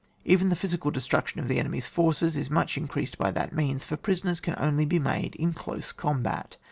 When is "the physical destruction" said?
0.49-1.39